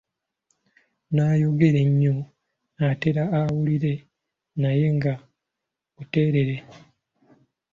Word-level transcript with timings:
Nayogera 1.15 1.81
nnyo 1.89 2.15
atere 2.87 3.21
awulire 3.39 3.93
naye 4.61 4.85
nga 4.95 5.13
buteerere. 5.95 6.55